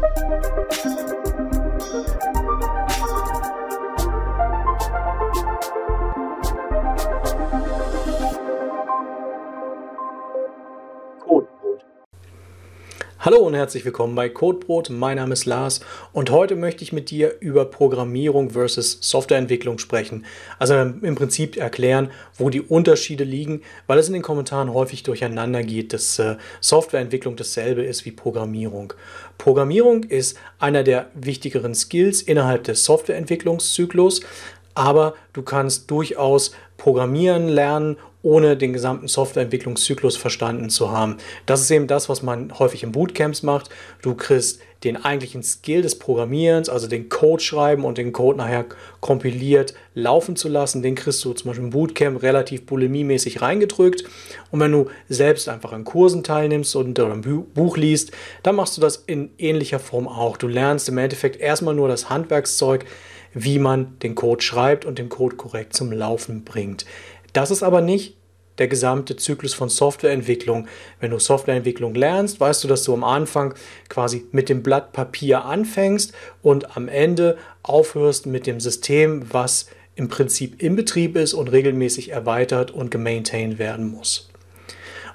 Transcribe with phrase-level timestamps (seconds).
[0.00, 1.37] thank you
[13.30, 14.88] Hallo und herzlich willkommen bei Codebrot.
[14.88, 15.80] Mein Name ist Lars
[16.14, 20.24] und heute möchte ich mit dir über Programmierung versus Softwareentwicklung sprechen.
[20.58, 25.62] Also im Prinzip erklären, wo die Unterschiede liegen, weil es in den Kommentaren häufig durcheinander
[25.62, 28.94] geht, dass äh, Softwareentwicklung dasselbe ist wie Programmierung.
[29.36, 34.22] Programmierung ist einer der wichtigeren Skills innerhalb des Softwareentwicklungszyklus,
[34.72, 41.18] aber du kannst durchaus programmieren lernen ohne den gesamten Softwareentwicklungszyklus verstanden zu haben.
[41.46, 43.70] Das ist eben das, was man häufig in Bootcamps macht.
[44.02, 48.66] Du kriegst den eigentlichen Skill des Programmierens, also den Code schreiben und den Code nachher
[49.00, 50.82] kompiliert laufen zu lassen.
[50.82, 54.04] Den kriegst du zum Beispiel im Bootcamp relativ bulimiemäßig reingedrückt.
[54.50, 58.12] Und wenn du selbst einfach an Kursen teilnimmst und ein Buch liest,
[58.42, 60.36] dann machst du das in ähnlicher Form auch.
[60.36, 62.84] Du lernst im Endeffekt erstmal nur das Handwerkszeug,
[63.34, 66.86] wie man den Code schreibt und den Code korrekt zum Laufen bringt.
[67.32, 68.16] Das ist aber nicht
[68.58, 70.66] der gesamte Zyklus von Softwareentwicklung.
[71.00, 73.54] Wenn du Softwareentwicklung lernst, weißt du, dass du am Anfang
[73.88, 80.08] quasi mit dem Blatt Papier anfängst und am Ende aufhörst mit dem System, was im
[80.08, 84.28] Prinzip im Betrieb ist und regelmäßig erweitert und gemaintained werden muss.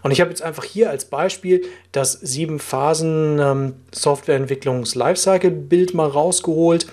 [0.04, 5.94] Und ich habe jetzt einfach hier als Beispiel das sieben Phasen ähm, Softwareentwicklungs Lifecycle Bild
[5.94, 6.88] mal rausgeholt.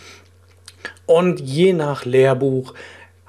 [1.06, 2.72] Und je nach Lehrbuch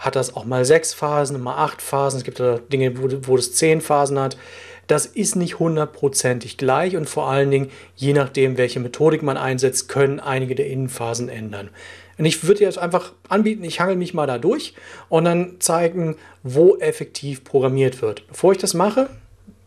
[0.01, 2.17] hat das auch mal sechs Phasen, mal acht Phasen.
[2.17, 2.41] Es gibt
[2.73, 4.35] Dinge, wo, wo es zehn Phasen hat.
[4.87, 9.87] Das ist nicht hundertprozentig gleich und vor allen Dingen, je nachdem, welche Methodik man einsetzt,
[9.87, 11.69] können einige der Innenphasen ändern.
[12.17, 14.73] Und ich würde jetzt einfach anbieten, ich hangel mich mal da durch
[15.07, 18.27] und dann zeigen, wo effektiv programmiert wird.
[18.27, 19.07] Bevor ich das mache,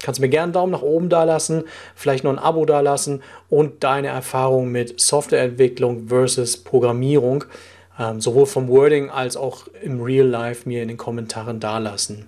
[0.03, 2.81] kannst du mir gerne einen Daumen nach oben da lassen, vielleicht noch ein Abo da
[2.81, 7.45] lassen und deine Erfahrung mit Softwareentwicklung versus Programmierung
[7.99, 12.27] ähm, sowohl vom Wording als auch im Real Life mir in den Kommentaren dalassen.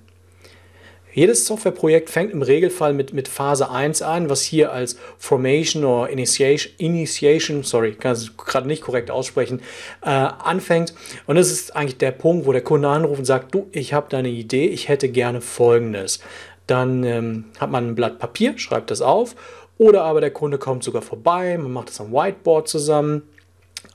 [1.17, 6.11] Jedes Softwareprojekt fängt im Regelfall mit, mit Phase 1 an, was hier als Formation oder
[6.11, 9.63] Initiation, Initiation sorry, kann es gerade nicht korrekt aussprechen,
[10.03, 10.93] äh, anfängt.
[11.27, 14.09] Und das ist eigentlich der Punkt, wo der Kunde anruft und sagt, du, ich habe
[14.11, 16.21] da eine Idee, ich hätte gerne Folgendes.
[16.67, 19.37] Dann ähm, hat man ein Blatt Papier, schreibt das auf,
[19.79, 23.23] oder aber der Kunde kommt sogar vorbei, man macht das am Whiteboard zusammen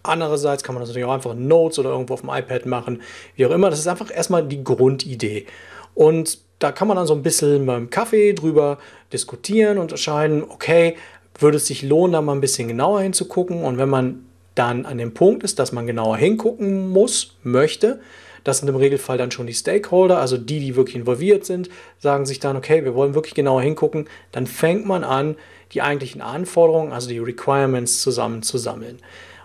[0.03, 3.01] Andererseits kann man das natürlich auch einfach in Notes oder irgendwo auf dem iPad machen,
[3.35, 3.69] wie auch immer.
[3.69, 5.45] Das ist einfach erstmal die Grundidee.
[5.93, 8.77] Und da kann man dann so ein bisschen beim Kaffee drüber
[9.11, 10.95] diskutieren und entscheiden, okay,
[11.39, 13.63] würde es sich lohnen, da mal ein bisschen genauer hinzugucken.
[13.63, 14.25] Und wenn man
[14.55, 17.99] dann an dem Punkt ist, dass man genauer hingucken muss, möchte,
[18.43, 21.69] das sind im Regelfall dann schon die Stakeholder, also die, die wirklich involviert sind,
[21.99, 24.07] sagen sich dann, okay, wir wollen wirklich genauer hingucken.
[24.31, 25.35] Dann fängt man an,
[25.73, 28.99] die eigentlichen Anforderungen, also die Requirements zusammenzusammeln.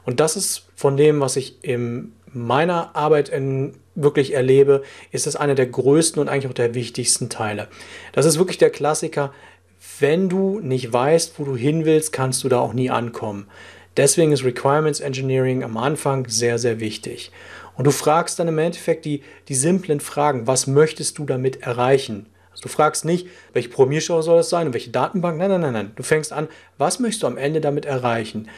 [0.07, 5.37] Und das ist von dem, was ich in meiner Arbeit in, wirklich erlebe, ist das
[5.37, 7.69] einer der größten und eigentlich auch der wichtigsten Teile.
[8.13, 9.33] Das ist wirklich der Klassiker.
[9.99, 13.47] Wenn du nicht weißt, wo du hin willst, kannst du da auch nie ankommen.
[13.97, 17.33] Deswegen ist Requirements Engineering am Anfang sehr, sehr wichtig.
[17.77, 20.47] Und du fragst dann im Endeffekt die, die simplen Fragen.
[20.47, 22.27] Was möchtest du damit erreichen?
[22.51, 25.37] Also du fragst nicht, welche Programmiersprache soll das sein und welche Datenbank.
[25.37, 25.93] Nein, nein, nein, nein.
[25.95, 28.49] Du fängst an, was möchtest du am Ende damit erreichen?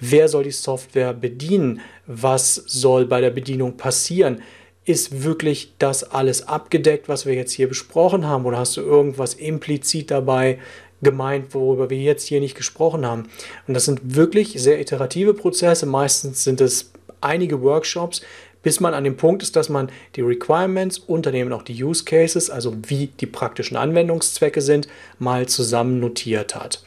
[0.00, 1.80] Wer soll die Software bedienen?
[2.06, 4.42] Was soll bei der Bedienung passieren?
[4.84, 8.44] Ist wirklich das alles abgedeckt, was wir jetzt hier besprochen haben?
[8.44, 10.58] Oder hast du irgendwas implizit dabei
[11.00, 13.28] gemeint, worüber wir jetzt hier nicht gesprochen haben?
[13.66, 15.86] Und das sind wirklich sehr iterative Prozesse.
[15.86, 18.20] Meistens sind es einige Workshops,
[18.62, 22.50] bis man an dem Punkt ist, dass man die Requirements eben auch die Use Cases,
[22.50, 24.88] also wie die praktischen Anwendungszwecke sind,
[25.18, 26.82] mal zusammen notiert hat.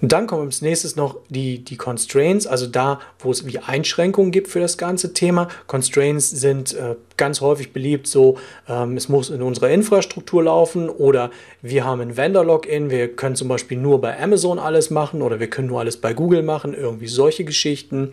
[0.00, 4.30] Und dann kommen als nächstes noch die, die Constraints, also da, wo es wie Einschränkungen
[4.30, 5.48] gibt für das ganze Thema.
[5.66, 11.30] Constraints sind äh, ganz häufig beliebt, so ähm, es muss in unserer Infrastruktur laufen oder
[11.60, 15.50] wir haben ein Vendor-Login, wir können zum Beispiel nur bei Amazon alles machen oder wir
[15.50, 18.12] können nur alles bei Google machen, irgendwie solche Geschichten.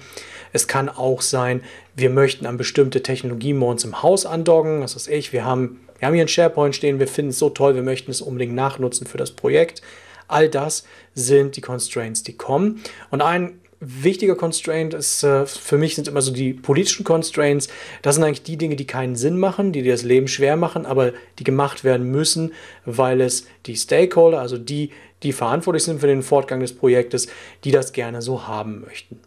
[0.51, 1.62] Es kann auch sein,
[1.95, 5.79] wir möchten an bestimmte Technologien bei uns im Haus andocken, das ist ich, wir haben,
[6.00, 8.56] wir haben hier ein SharePoint stehen, wir finden es so toll, wir möchten es unbedingt
[8.56, 9.81] nachnutzen für das Projekt.
[10.27, 10.83] All das
[11.13, 12.81] sind die Constraints, die kommen.
[13.12, 17.68] Und ein wichtiger Constraint ist, äh, für mich sind immer so die politischen Constraints.
[18.01, 20.85] Das sind eigentlich die Dinge, die keinen Sinn machen, die dir das Leben schwer machen,
[20.85, 22.53] aber die gemacht werden müssen,
[22.85, 24.91] weil es die Stakeholder, also die,
[25.24, 27.27] die verantwortlich sind für den Fortgang des Projektes,
[27.63, 29.19] die das gerne so haben möchten.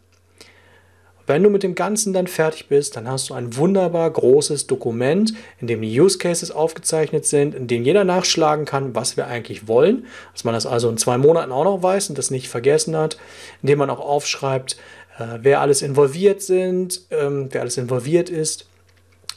[1.31, 5.32] Wenn du mit dem Ganzen dann fertig bist, dann hast du ein wunderbar großes Dokument,
[5.61, 9.69] in dem die Use Cases aufgezeichnet sind, in dem jeder nachschlagen kann, was wir eigentlich
[9.69, 12.97] wollen, dass man das also in zwei Monaten auch noch weiß und das nicht vergessen
[12.97, 13.17] hat,
[13.62, 14.77] in dem man auch aufschreibt,
[15.21, 18.67] äh, wer alles involviert sind, ähm, wer alles involviert ist,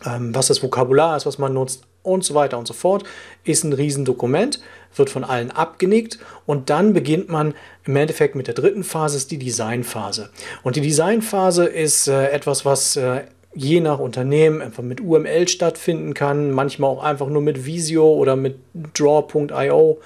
[0.04, 3.04] was das Vokabular ist, was man nutzt und so weiter und so fort,
[3.44, 4.60] ist ein Riesendokument,
[4.95, 7.54] wird von allen abgenickt und dann beginnt man
[7.86, 10.30] im Endeffekt mit der dritten Phase, ist die Designphase.
[10.63, 13.22] Und die Designphase ist äh, etwas, was äh,
[13.56, 18.36] je nach Unternehmen einfach mit UML stattfinden kann, manchmal auch einfach nur mit Visio oder
[18.36, 18.57] mit
[18.94, 20.00] Draw.io,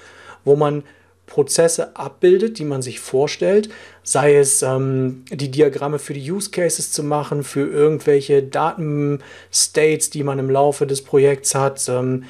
[0.44, 0.84] wo man
[1.28, 3.68] Prozesse abbildet, die man sich vorstellt,
[4.02, 10.24] sei es ähm, die Diagramme für die Use Cases zu machen, für irgendwelche Datenstates, die
[10.24, 12.24] man im Laufe des Projekts hat, ähm,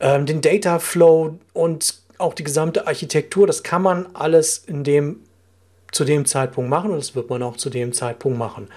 [0.00, 5.20] ähm, den Data Flow und auch die gesamte Architektur, das kann man alles in dem,
[5.92, 8.68] zu dem Zeitpunkt machen und das wird man auch zu dem Zeitpunkt machen.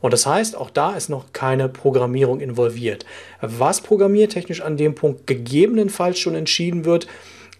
[0.00, 3.06] Und das heißt, auch da ist noch keine Programmierung involviert.
[3.40, 7.06] Was programmiertechnisch an dem Punkt gegebenenfalls schon entschieden wird,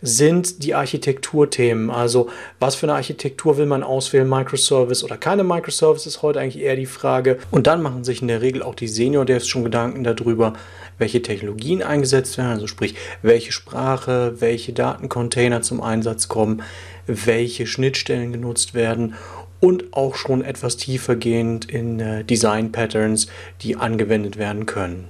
[0.05, 1.91] sind die Architekturthemen.
[1.91, 2.29] Also
[2.61, 6.77] was für eine Architektur will man auswählen, Microservice oder keine Microservice ist heute eigentlich eher
[6.77, 7.39] die Frage.
[7.51, 10.53] Und dann machen sich in der Regel auch die Senior Devs schon Gedanken darüber,
[10.99, 16.63] welche Technologien eingesetzt werden, also sprich, welche Sprache, welche Datencontainer zum Einsatz kommen,
[17.07, 19.15] welche Schnittstellen genutzt werden
[19.61, 23.29] und auch schon etwas tiefergehend in äh, Design Patterns,
[23.63, 25.09] die angewendet werden können.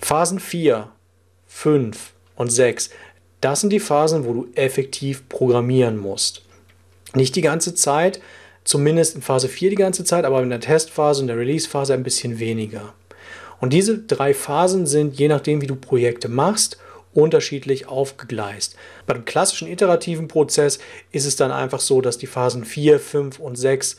[0.00, 0.88] Phasen 4,
[1.48, 2.90] 5 und 6
[3.40, 6.42] das sind die Phasen, wo du effektiv programmieren musst.
[7.14, 8.20] Nicht die ganze Zeit,
[8.64, 12.02] zumindest in Phase 4 die ganze Zeit, aber in der Testphase und der Release-Phase ein
[12.02, 12.94] bisschen weniger.
[13.60, 16.78] Und diese drei Phasen sind, je nachdem, wie du Projekte machst,
[17.14, 18.76] unterschiedlich aufgegleist.
[19.06, 20.78] Bei dem klassischen iterativen Prozess
[21.10, 23.96] ist es dann einfach so, dass die Phasen 4, 5 und 6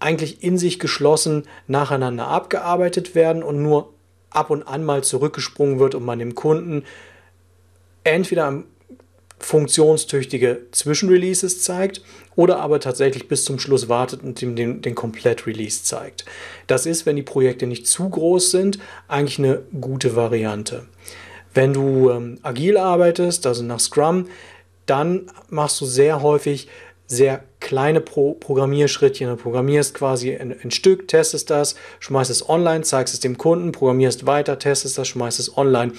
[0.00, 3.92] eigentlich in sich geschlossen nacheinander abgearbeitet werden und nur
[4.30, 6.84] ab und an mal zurückgesprungen wird und man dem Kunden
[8.08, 8.64] entweder
[9.38, 12.02] funktionstüchtige Zwischenreleases zeigt
[12.34, 16.24] oder aber tatsächlich bis zum Schluss wartet und ihm den, den Komplett-Release zeigt.
[16.66, 20.86] Das ist, wenn die Projekte nicht zu groß sind, eigentlich eine gute Variante.
[21.54, 24.26] Wenn du ähm, agil arbeitest, also nach Scrum,
[24.86, 26.68] dann machst du sehr häufig
[27.06, 29.28] sehr kleine Pro Programmierschrittchen.
[29.28, 33.72] Du programmierst quasi ein, ein, Stück, testest das, schmeißt es online, zeigst es dem Kunden,
[33.72, 35.92] programmierst weiter, testest das, schmeißt es online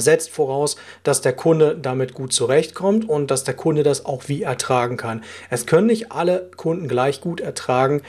[0.00, 4.42] setzt voraus, dass der Kunde damit gut zurechtkommt und dass der Kunde das auch wie
[4.42, 5.22] ertragen kann.
[5.50, 8.02] Es können nicht alle Kunden gleich gut ertragen,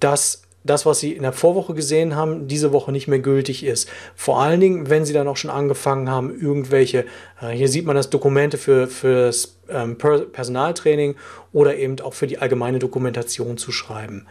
[0.00, 3.88] dass das, was sie in der Vorwoche gesehen haben, diese Woche nicht mehr gültig ist.
[4.14, 7.06] Vor allen Dingen, wenn sie dann auch schon angefangen haben, irgendwelche,
[7.40, 11.14] äh, hier sieht man das Dokumente für, für das ähm, Personaltraining
[11.52, 14.26] oder eben auch für die allgemeine Dokumentation zu schreiben.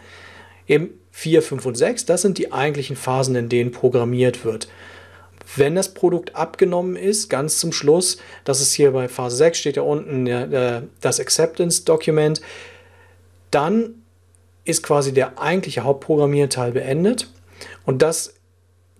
[0.68, 4.68] Eben 4, 5 und 6, das sind die eigentlichen Phasen, in denen programmiert wird
[5.56, 9.76] wenn das Produkt abgenommen ist, ganz zum Schluss, das ist hier bei Phase 6, steht
[9.76, 12.42] ja unten der, das Acceptance-Dokument,
[13.52, 14.02] dann
[14.64, 17.30] ist quasi der eigentliche Hauptprogrammierteil beendet.
[17.86, 18.34] Und das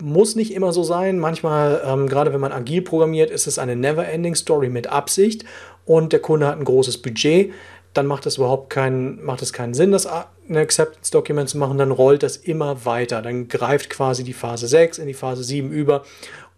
[0.02, 1.20] muss nicht immer so sein.
[1.20, 5.46] Manchmal, ähm, gerade wenn man agil programmiert, ist es eine Never-Ending-Story mit Absicht
[5.86, 7.54] und der Kunde hat ein großes Budget.
[7.94, 10.08] Dann macht es überhaupt keinen, macht es keinen Sinn, das
[10.50, 11.78] ein Acceptance-Dokument zu machen.
[11.78, 13.22] Dann rollt das immer weiter.
[13.22, 16.04] Dann greift quasi die Phase 6 in die Phase 7 über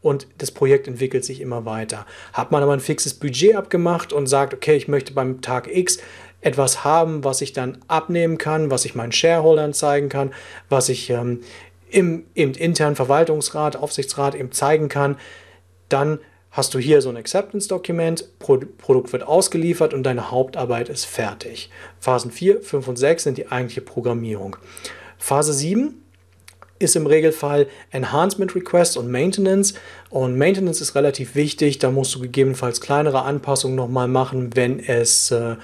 [0.02, 2.06] und das Projekt entwickelt sich immer weiter.
[2.34, 6.00] Hat man aber ein fixes Budget abgemacht und sagt, okay, ich möchte beim Tag X
[6.42, 10.34] etwas haben, was ich dann abnehmen kann, was ich meinen Shareholdern zeigen kann,
[10.70, 11.42] was ich ähm,
[11.90, 15.18] im, im internen Verwaltungsrat, Aufsichtsrat eben zeigen kann,
[15.90, 16.20] dann
[16.52, 21.70] hast du hier so ein Acceptance-Dokument, Pro Produkt wird ausgeliefert und deine Hauptarbeit ist fertig.
[22.00, 24.58] Phasen 4, 5 und 6 sind die eigentliche Programmierung.
[25.18, 26.02] Phase 7
[26.80, 29.74] ist im Regelfall Enhancement Request und Maintenance.
[30.10, 31.80] Und Maintenance ist relativ wichtig.
[31.80, 35.56] Da musst du gegebenenfalls kleinere Anpassungen nochmal machen, wenn es äh,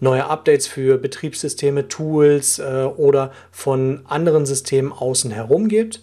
[0.00, 6.00] neue Updates für Betriebssysteme, Tools äh, oder von anderen Systemen außen herum gibt.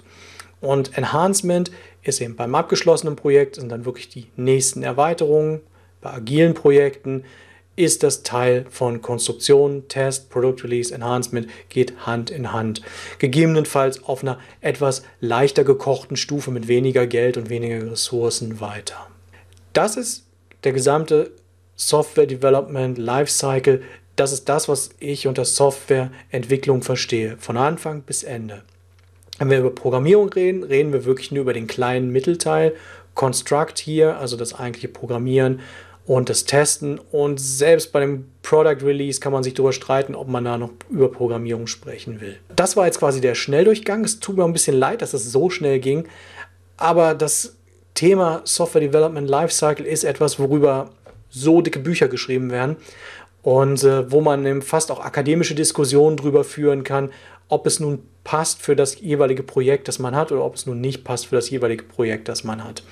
[0.61, 1.71] Und Enhancement
[2.03, 5.61] ist eben beim abgeschlossenen Projekt sind dann wirklich die nächsten Erweiterungen.
[6.01, 7.23] Bei agilen Projekten
[7.75, 12.81] ist das Teil von Konstruktion, Test, Product Release, Enhancement, geht Hand in Hand.
[13.17, 19.07] Gegebenenfalls auf einer etwas leichter gekochten Stufe mit weniger Geld und weniger Ressourcen weiter.
[19.73, 20.25] Das ist
[20.63, 21.31] der gesamte
[21.75, 23.81] Software Development Lifecycle.
[24.15, 28.61] Das ist das, was ich unter Softwareentwicklung verstehe, von Anfang bis Ende.
[29.43, 32.75] Wenn wir über Programmierung reden, reden wir wirklich nur über den kleinen Mittelteil.
[33.13, 35.59] Construct hier, also das eigentliche Programmieren
[36.05, 36.97] und das Testen.
[37.11, 40.69] Und selbst bei dem Product Release kann man sich darüber streiten, ob man da noch
[40.89, 42.37] über Programmierung sprechen will.
[42.55, 44.05] Das war jetzt quasi der Schnelldurchgang.
[44.05, 46.07] Es tut mir ein bisschen leid, dass das so schnell ging.
[46.77, 47.57] Aber das
[47.95, 50.91] Thema Software Development Lifecycle ist etwas, worüber
[51.29, 52.77] so dicke Bücher geschrieben werden
[53.43, 57.11] und äh, wo man fast auch akademische Diskussionen darüber führen kann,
[57.49, 60.81] ob es nun passt für das jeweilige Projekt, das man hat, oder ob es nun
[60.81, 62.83] nicht passt für das jeweilige Projekt, das man hat.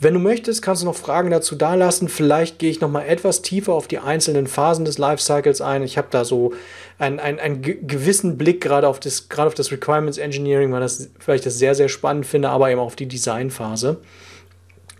[0.00, 2.08] Wenn du möchtest, kannst du noch Fragen dazu dalassen.
[2.08, 5.82] Vielleicht gehe ich noch mal etwas tiefer auf die einzelnen Phasen des Lifecycles ein.
[5.82, 6.52] Ich habe da so
[6.98, 11.10] einen, einen, einen gewissen Blick gerade auf das, gerade auf das Requirements Engineering, weil, das,
[11.26, 13.98] weil ich das sehr, sehr spannend finde, aber eben auf die Designphase.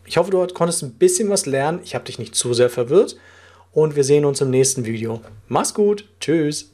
[0.04, 1.78] Ich hoffe, du konntest ein bisschen was lernen.
[1.84, 3.16] Ich habe dich nicht zu sehr verwirrt
[3.72, 5.20] und wir sehen uns im nächsten Video.
[5.48, 6.08] Mach's gut.
[6.20, 6.72] Tschüss.